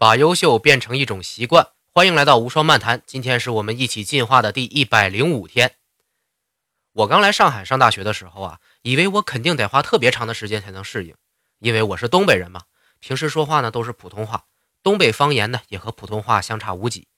[0.00, 1.72] 把优秀变成一种习惯。
[1.90, 5.74] 欢迎来到无双漫谈，今天是我们一起进化的第一百零五天。
[6.94, 11.14] 我刚来上海上大学的时候啊，以为我肯定得花特别长的时间才能适应，
[11.58, 12.62] 因为我是东北人嘛，
[12.98, 14.46] 平时说话呢都是普通话，
[14.82, 17.08] 东北方言呢也和普通话相差无几。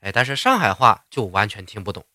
[0.00, 2.06] 哎，但是上海话就完全听不懂，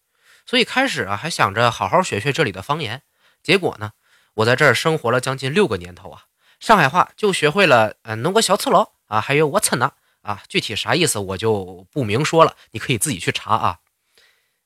[0.47, 3.03] 所以开始啊还想着好好学学这里的方言，
[3.43, 3.91] 结果呢，
[4.33, 6.23] 我在这儿生活了将近六个年头啊，
[6.59, 9.91] 上海话就学会了，嗯，弄个小赤佬啊，还有我操呢。
[10.25, 13.79] 啊，具体啥意思我就不明说了，你可以自己去查啊。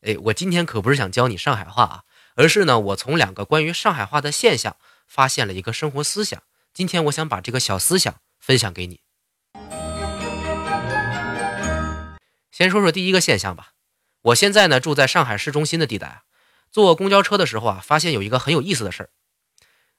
[0.02, 2.04] 哎，我今天可不是想教你上海话啊，
[2.36, 6.42] 而是呢，我从两个关于上海话的现象发现了一个生活思想。
[6.74, 9.02] 今天我想把这个小思想分享给你。
[12.52, 13.74] 先说说第一个现象吧。
[14.22, 16.22] 我现在呢住在上海市中心的地带啊，
[16.72, 19.10] 坐公交车的时候啊，发现有一个很有意思的事儿。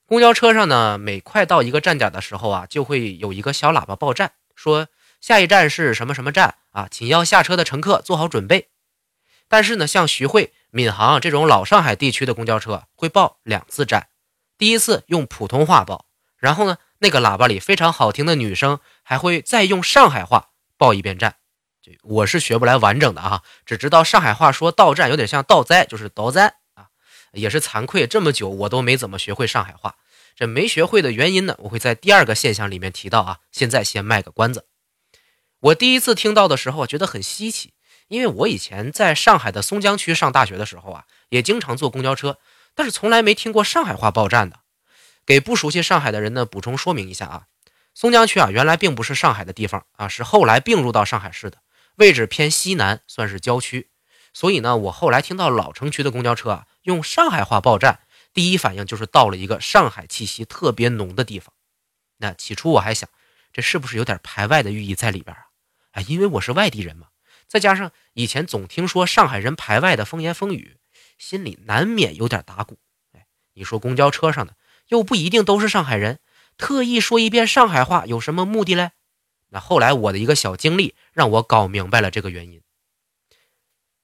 [0.07, 4.89] 公交车上呢，每快到一个站点的时候啊，就会有一个小喇叭报站，说。
[5.21, 6.89] 下一站是什么什么站啊？
[6.91, 8.69] 请要下车的乘客做好准备。
[9.49, 14.09] 但是呢，像徐汇、闵行这种老上海地区的公交车会报两次站，
[14.57, 21.37] 第一次用普通话报，然后呢，那个喇叭里非常好听的女生还会再用上海话报一遍站。
[21.83, 26.89] 这我是学不来完整的啊，只知道上海话说到站有点像到灾，就是到灾啊，
[27.33, 29.97] 也是惭愧，这么久我都没怎么学会上海话。
[30.37, 33.41] 这没学会的原因呢，我会在第二个现象里面提到啊。
[33.51, 34.67] 现在先卖个关子。
[35.61, 37.75] 我第一次听到的时候，觉得很稀奇，
[38.09, 42.39] 因为我以前在上海的松江区上大学的时候啊，也经常坐公交车，
[42.75, 44.61] 但是从来没听过上海话报站的。
[45.27, 47.47] 给不熟悉上海的人呢，补充说明一下啊，
[47.95, 51.59] 松江区啊，原来并不是上海的地方啊，是后来并入到上海市的，
[51.97, 53.91] 位置偏西南，算是郊区。
[54.33, 58.01] 所以呢，我后来听到老城区的公交车啊，用上海话报站，
[58.33, 61.53] 第一反应就是到了一个上海气息特别浓的地方。
[62.17, 63.09] 那起初我还想，
[63.53, 65.50] 这是不是有点排外的寓意在里边啊？
[65.93, 67.09] 哎，因为我是外地人嘛，
[67.49, 70.79] 再加上以前总听说上海人排外的风言风语，
[71.19, 72.79] 心里难免有点打鼓。
[73.13, 74.57] 哎，你说公交车上的
[74.89, 76.21] 又不一定都是上海人，
[76.57, 78.93] 特意说一遍上海话有什么目的嘞？
[79.49, 82.63] 那后来我的一个小经历让我搞明白了这个原因。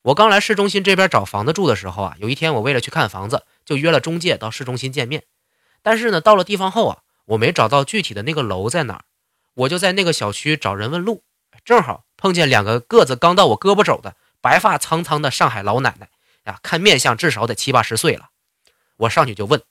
[0.02, 5.25] 我刚来市中心这边找房子住的时候啊，有一天我为了去看房子，就约了中介到市中心见面。
[5.82, 9.04] 但是呢，到了地方后啊，我没找到具体的那个楼在哪儿，
[9.54, 11.25] 我就在那个小区找人问路。
[11.65, 16.09] 正好碰见两个个子刚到我胳膊肘的白发苍苍的上海老奶奶
[16.44, 18.31] 呀，看面相至少得七八十岁了。
[18.99, 19.62] 我上去就问：“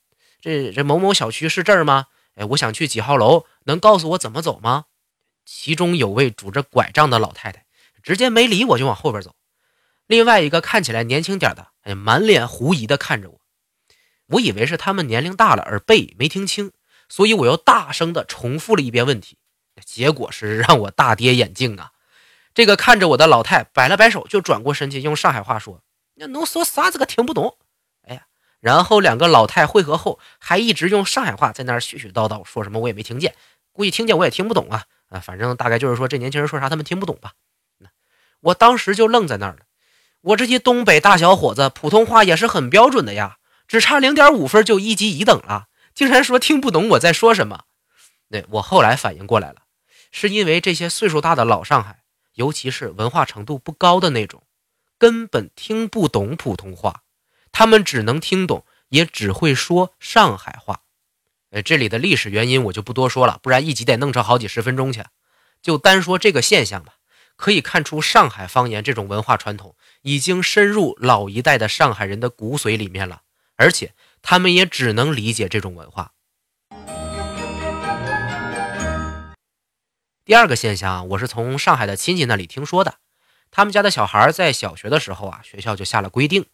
[0.42, 2.08] 这这某某小区是这儿吗？
[2.36, 4.86] 哎，我想去几号楼，能告诉我怎么走吗？”
[5.46, 7.66] 其中有位拄着拐杖的老太太，
[8.04, 9.36] 直接没理我，就往后边走。
[10.08, 13.40] 另外一个看起来年轻点的，哎，满脸狐疑的看着我。
[14.28, 16.72] 我以为是他们年龄大了，耳背没听清，
[17.10, 19.38] 所以我又大声的重复了一遍问题。
[19.84, 21.92] 结果是让我大跌眼镜啊！
[22.54, 25.82] 这个看着我的老太摆了摆手，就转过身去用上海话说
[26.16, 26.90] ：“那能说啥？
[26.90, 27.58] 子个听不懂。”
[28.08, 28.28] 哎呀，
[28.62, 33.36] 然后两个老太汇合后，还一直用上海话在那儿絮絮叨叨，说什么我也没听见，
[33.74, 35.20] 估计听见我也听不懂啊啊！
[35.20, 37.34] 反正大概就是说这年轻人说啥他们听不懂吧。
[38.42, 39.60] 我当时就愣在那儿了。
[40.22, 43.38] 我这些东北大小伙子普通话也是很标准的呀，
[43.68, 47.66] 只差零点五分就一级乙等了，竟然说听不懂我在说什么。
[48.30, 49.64] 对我后来反应过来了。
[50.12, 54.44] 是因为这些岁数大的老上海，尤其是文化程度不高的那种，
[54.98, 57.04] 根本听不懂普通话，
[57.52, 60.82] 他们只能听懂，也只会说上海话。
[61.52, 65.04] 呃，这里的历史原因我就不多说了，不然一集得弄成好几十分钟去。
[65.62, 66.96] 就单说这个现象吧，
[67.36, 73.22] 可以看出上海方言这种文化传统已经深入老一代的上海人的骨髓里面了，
[73.56, 76.12] 而且他们也只能理解这种文化。
[80.26, 82.96] 第二个现象，我是从上海的亲戚那里听说的。
[83.52, 86.48] 他们家的小孩在小学的时候啊，学校就下了规定，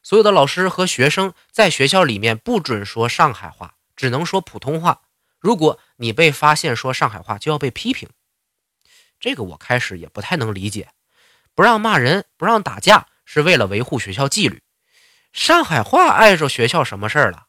[0.00, 5.02] 所有的老师和学生在学校里面不准说上海话，只能说普通话。
[5.40, 8.08] 如果你被发现说上海话，就要被批评。
[9.18, 10.90] 这个我开始也不太能理解，
[11.52, 14.62] 不让骂人，不让打架，是为了维护学校纪律。
[15.32, 17.46] 上海话碍着学校什么事儿了？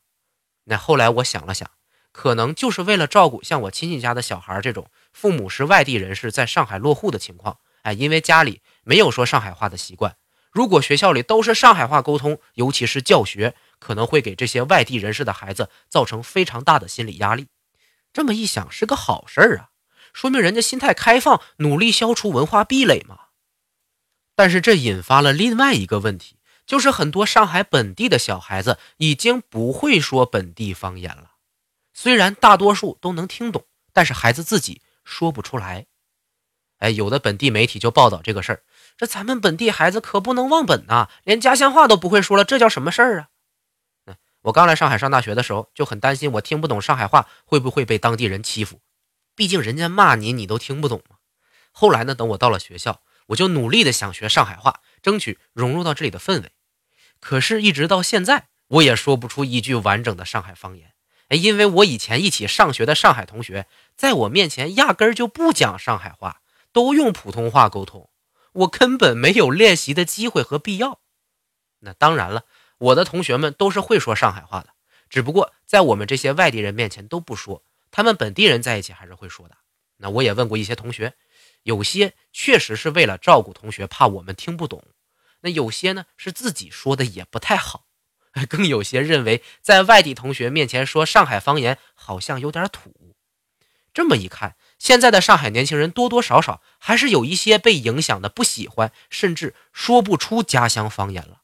[0.63, 1.69] 那后来我想了想。
[2.13, 10.15] 可能就是为了照顾像我亲戚家的小孩这种父母是外地人士在上海落户的情况，哎，因为家里没有说上海话的习惯，
[10.51, 17.47] 如果学校里都是上海话沟通，尤其是教学，可能会给这些外地人士的孩子造成非常大的心理压力。
[18.13, 19.69] 这么一想是个好事儿啊，
[20.13, 23.17] 说明人家心态开放，努力消除文化壁垒嘛。
[24.35, 26.37] 但是这引发了另外一个问题，
[26.67, 31.31] 就是很多上海本地的小孩子已经不会说本地方言了。
[31.91, 35.87] 虽然大多数都能听懂，但是孩子自己说不出来。
[36.79, 38.63] 哎，有的本地媒体就报道这个事儿，
[38.97, 43.29] 这咱们本地孩子可不能忘本呐，连家乡话都不会说了，这叫什么事儿啊？
[44.41, 48.81] 我刚来上海上大学的时候，就很担心我听不懂上海话会不会被当地人欺负，
[49.33, 51.17] 毕竟人家骂你你都听不懂嘛。
[51.71, 56.51] 后来呢，等我到了学校，我就努力的想学上海话，争取融入到这里的氛围。
[57.19, 60.93] 可是，一直到现在，我也说不出一句完整的上海方言。
[61.29, 66.41] 哎，因为我以前一起上学的上海同学，在我面前压根儿就不讲上海话，
[66.71, 68.09] 都用普通话沟通，
[68.53, 71.01] 我根本没有练习的机会和必要。
[71.79, 72.45] 那当然了，
[72.77, 74.69] 我的同学们都是会说上海话的，
[75.09, 79.57] 只不过在我们这些外地人面前都不说，他们本地人在一起还是会说的。
[79.97, 81.15] 那我也问过一些同学，
[81.63, 84.79] 有些确实是为了照顾同学，怕我们听不懂；
[85.41, 87.86] 那有些呢，是自己说的也不太好。
[88.45, 93.15] 更有些认为，在外地同学面前说上海方言好像有点土。
[93.93, 101.41] 这么一看，现在的上海年轻人多多少少还是有一些被影响的，不喜欢，甚至说不出家乡方言了。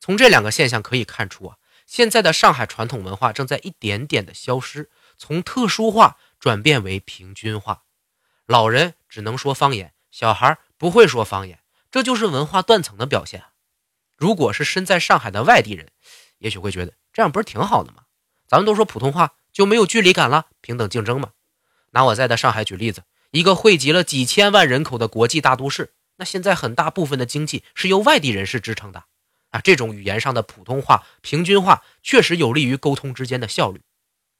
[0.00, 1.56] 从这两个现象可以看出啊，
[1.86, 7.84] 现在的上海传统文化正在一点点的消失，从特殊化转变为平均化。
[8.46, 11.60] 老人只能说方言，小孩不会说方言。
[11.90, 13.44] 这就是文化断层的表现。
[14.16, 15.88] 如果是身在上海的外地人，
[16.38, 18.02] 也许会觉得这样不是挺好的吗？
[18.46, 21.30] 咱们都说普通话就没有距离感了，平等竞争嘛。
[21.90, 29.04] 拿我在的上海举例子，一个汇集了几千万人口的国际大都市，那现在很大部分的经济是由外地人士支撑的
[29.50, 29.60] 啊。
[29.60, 33.80] 这种语言上的普通话、平均化，确实有利于沟通之间的效率。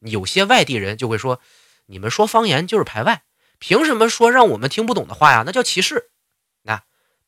[0.00, 1.41] 有些外地人就会说
[1.87, 3.23] ：“你们说方言就是排外，
[3.59, 5.43] 凭什么说让我们听不懂的话呀？
[5.47, 6.11] 那叫歧视。”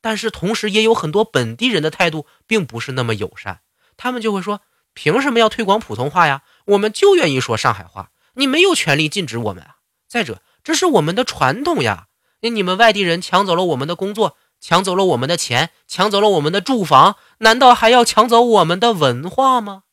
[0.01, 3.61] 但是同时也有很多本地人的态度并不是那么友善，
[3.95, 4.61] 他们就会说
[4.93, 6.41] ：“凭什么要推广普通话呀？
[6.65, 9.77] 我们就愿意说上海话，你没有权利禁止我们啊！
[10.07, 12.07] 再者，这是我们的传统呀！
[12.41, 19.83] 那你们外地人抢走了我们的工作，抢走了我们的钱，抢走了我们的住房，难道还要抢走我们的文化吗？”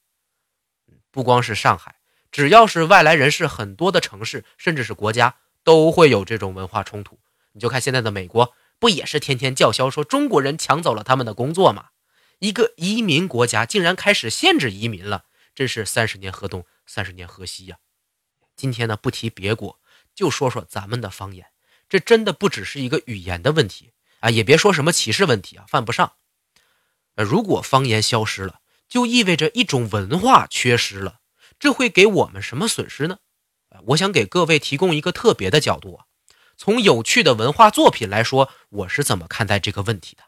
[1.12, 1.96] 不光是上海，
[2.32, 7.18] 只要是外来人士很多的城市，甚至是国家，都会有这种文化冲突。
[7.52, 8.52] 你就看现在的美国。
[8.78, 11.88] 不也是天天叫嚣说中国人抢走了他们的工作吗？
[12.38, 17.78] 一个移民国家竟然开始限制移民了，真是三十年河东，三十年河西呀！
[18.54, 19.80] 今天呢，不提别国，
[20.14, 21.46] 就说说咱们的方言，
[21.88, 26.12] 这真的不只是一个语言的问题啊，也别说什么歧视问题啊，犯不上。
[27.16, 31.20] 呃，如果方言消失了，就意味着一种文化缺失了，
[31.58, 33.18] 这会给我们什么损失呢？
[33.86, 36.04] 我想给各位提供一个特别的角度啊。
[36.60, 40.24] 从有趣的文化作品来说，我是怎么看待这个问题的？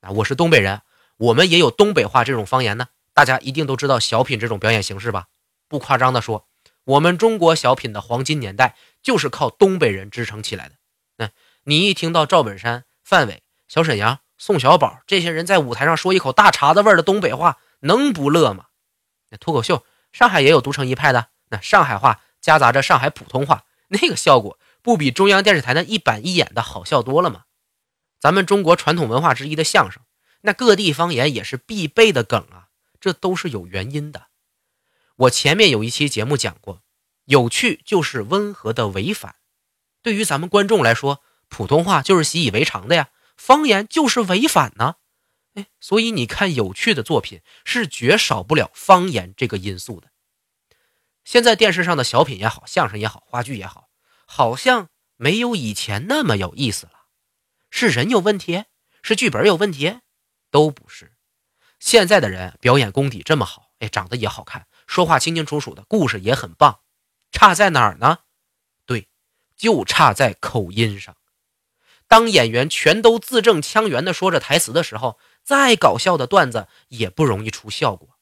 [0.00, 0.82] 啊，我是东北人，
[1.16, 2.88] 我们也有东北话这种方言呢。
[3.14, 5.26] 大家一定都知道小品这种表演形式吧？
[5.68, 6.48] 不夸张的说，
[6.82, 10.74] 我们中国小品的黄金年代就是靠东北人支撑起来的。
[11.18, 11.30] 那
[11.62, 18.64] 你一听到赵本山、范伟、小沈阳、宋小宝这些人在舞台上说一口大碴子味的东北话，能不乐吗？
[19.30, 22.22] 那脱口秀，上海也有独成一派的，那上海话。
[22.46, 27.46] 夹杂着上海普通话，那个效果不比中央电视台那一板一眼的好笑多了吗？
[28.20, 30.00] 咱们中国传统文化之一的相声，
[30.42, 32.68] 那各地方言也是必备的梗啊，
[33.00, 34.28] 这都是有原因的。
[35.16, 36.84] 我前面有一期节目讲过，
[37.24, 39.34] 有趣就是温和的违反。
[40.00, 44.94] 对于咱们观众来说，普通话就是习以为常的呀，方言就是违反呢。
[45.54, 50.12] 哎，所以你看有趣的作品是绝少不了方言这个因素的。
[51.26, 53.88] 现在电视上的小品也好，相声也好，话剧也好，
[54.26, 56.92] 好像没有以前那么有意思了。
[57.68, 58.66] 是人有问题，
[59.02, 59.98] 是剧本有问题，
[60.52, 61.16] 都不是。
[61.80, 66.78] 现在的人表演功底这么好，哎，长得也好看，说话清清楚楚的，故事也很棒，
[67.32, 68.20] 差在哪儿呢？
[68.86, 69.08] 对，
[69.56, 71.16] 就差在口音上。
[72.06, 78.16] 当演员全都字正腔圆的说着台词的时候，再搞笑的段子也不容易出效果。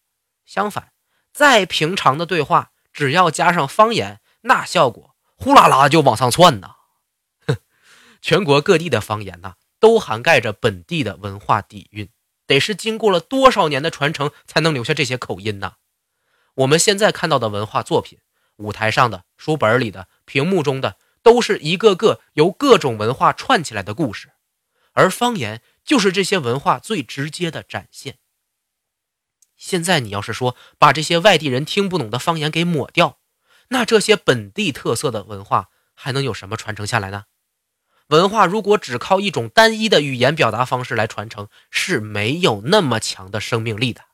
[0.47, 0.95] 相反，
[1.35, 2.71] 再平常的对话。
[2.95, 6.77] 只要加上方言，那效果呼啦啦就往上窜呐！
[7.47, 7.57] 哼，
[8.23, 12.09] 全国各地的方言呐，都涵盖着本地的文化底蕴，
[12.47, 15.73] 得是经过了多少年的传承，才能留下这些口音呐？
[16.55, 18.21] 我们现在看到的文化作品，
[18.57, 24.31] 舞台上的、书本里的、屏幕中的，都是一个个由各种文化串起来的故事，
[24.93, 28.19] 而方言就是这些文化最直接的展现。
[29.57, 33.19] 现在你要是说把这些外地人听不懂的方言给抹掉，
[33.69, 37.25] 那这些本地特色的文化还能有什么传承下来呢？
[38.09, 44.05] 文化如果只靠一种单一的语言表达方式来传承，是没有那么强的生命力的。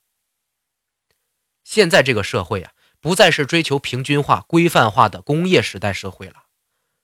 [1.64, 6.44] 现在这个社会啊，不再是追求平均化、规范化的工业时代社会了。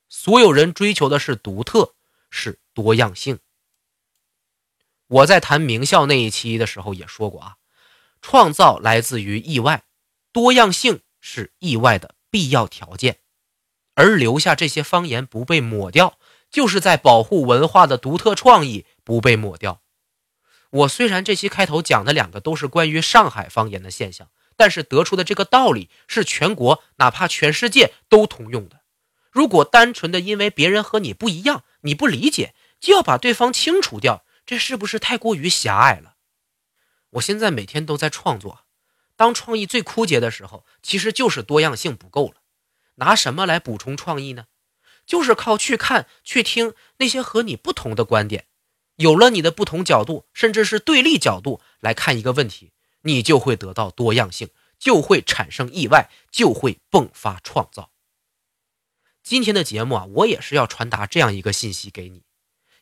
[0.08, 1.94] 所有人追求的是独特，
[2.30, 3.40] 是多样性。
[5.08, 7.56] 我在谈名校那一期的时候也说过啊，
[8.28, 9.84] 创造来自于意外，
[10.32, 13.18] 多样性是意外的必要条件，
[13.94, 16.18] 而留下这些方言不被抹掉，
[16.50, 19.80] 就是在保护文化的独特创意不被抹掉。
[20.70, 28.80] 我虽然这期开头讲的两个都是关于上海方言的现象，但是得出的这个道理是全国哪怕全世界都通用的。
[29.30, 34.24] 如果单纯的因为别人和你不一样，你不理解，就要把对方清除掉。
[34.44, 36.15] 这是不是太过于狭隘了？
[37.16, 38.64] 我现在每天都在创作，
[39.16, 42.42] 当创意最枯竭的时候，其实就是多样性不够了。
[42.96, 44.46] 拿什么来补充创意呢？
[45.06, 48.46] 就是靠去看、去听那些和你不同的观点。
[48.96, 57.92] 有了你的不同角度，甚至是对立角度来看一个问题，你就会得到多样性，就会产生意外，就会迸发创造。
[59.22, 62.24] 今天的节目啊，我也是要传达这样一个信息给你。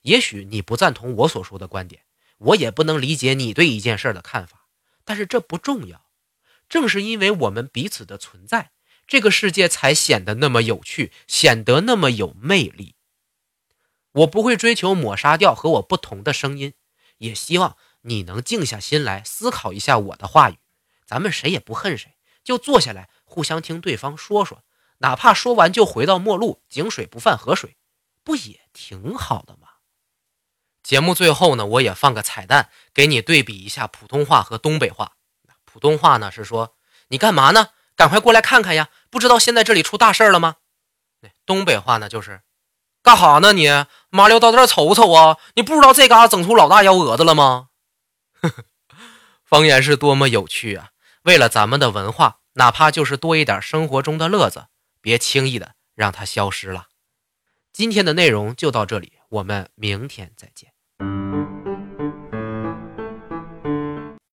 [0.03, 2.03] 也许你不赞同我所说的观点，
[2.45, 4.67] 我也不能理解你对一件事的看法，
[5.05, 6.05] 但是这不重要。
[6.69, 8.73] 正是因为我们彼此的存在，
[9.07, 12.97] 这个世界才显得那么有趣，显得那么有魅力。
[14.13, 16.75] 我不会追求抹杀掉和我不同的声音，
[17.19, 20.57] 也希望你能静下心来思考一下我的话语。
[21.07, 24.65] 咱们谁也不恨谁，就坐下来互相听对方说说，
[24.99, 27.77] 哪怕说完就回到陌路，井水不犯河水，
[28.23, 29.64] 不也挺好的吗？
[30.85, 35.13] 节目最后呢，我也放个彩蛋，给你对比一下普通话和东北话。
[35.65, 36.77] 普通话呢是说
[37.09, 37.71] 你干嘛呢？
[37.97, 38.91] 赶快过来看看呀！
[39.09, 40.57] 不知道现在这里出大事了吗？
[41.47, 42.43] 东北话呢就是
[43.03, 43.55] 干哈呢？
[43.55, 43.67] 你
[44.11, 45.39] 麻溜到这瞅瞅啊！
[45.55, 47.69] 你不知道这嘎整出老大幺蛾子了吗？
[49.43, 50.91] 方言是多么有趣啊！
[51.23, 54.67] 为了咱们的文化，哪怕就是多一点生活中的乐子，
[55.01, 56.89] 别轻易的让它消失了。
[57.73, 60.74] 今天的内容就到这里，我们明天再见。
[61.01, 61.74] thank you